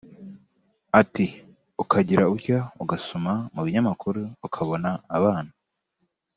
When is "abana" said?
5.17-5.51